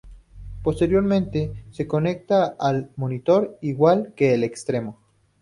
[0.63, 4.97] Posteriormente se conecta al monitor, igual que el externo.